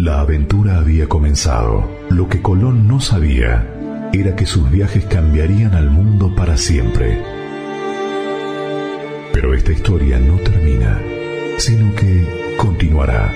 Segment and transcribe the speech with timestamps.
[0.00, 1.86] La aventura había comenzado.
[2.08, 3.66] Lo que Colón no sabía
[4.14, 7.22] era que sus viajes cambiarían al mundo para siempre.
[9.34, 10.98] Pero esta historia no termina,
[11.58, 13.30] sino que continuará